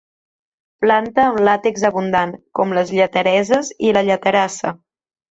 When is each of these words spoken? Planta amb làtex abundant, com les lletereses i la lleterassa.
Planta 0.83 1.25
amb 1.31 1.41
làtex 1.47 1.83
abundant, 1.89 2.33
com 2.59 2.73
les 2.77 2.93
lletereses 2.99 3.69
i 3.89 3.93
la 3.99 4.03
lleterassa. 4.09 4.73